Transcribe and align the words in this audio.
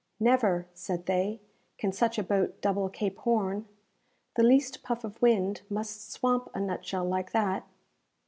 "Never," 0.19 0.65
said 0.73 1.05
they, 1.05 1.41
"can 1.77 1.91
such 1.91 2.17
a 2.17 2.23
boat 2.23 2.59
double 2.59 2.89
Cape 2.89 3.19
Horn. 3.19 3.67
The 4.35 4.41
least 4.41 4.81
puff 4.81 5.03
of 5.03 5.21
wind 5.21 5.61
must 5.69 6.11
swamp 6.11 6.49
a 6.55 6.59
nutshell 6.59 7.05
like 7.05 7.33
that!" 7.33 7.67